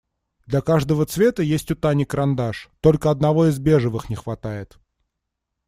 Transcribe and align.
Для 0.47 0.61
каждого 0.61 1.05
цвета 1.05 1.43
есть 1.43 1.69
у 1.69 1.75
Тани 1.75 2.05
карандаш, 2.05 2.71
только 2.79 3.11
одного 3.11 3.45
из 3.45 3.59
бежевых 3.59 4.09
не 4.09 4.15
хватает. 4.15 4.79